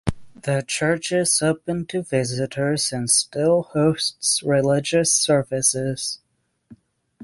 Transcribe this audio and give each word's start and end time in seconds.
The 0.35 0.63
church 0.67 1.11
is 1.11 1.43
open 1.43 1.85
to 1.89 2.01
visitors 2.01 2.91
and 2.91 3.07
still 3.07 3.61
hosts 3.61 4.41
religious 4.41 5.13
services. 5.13 6.17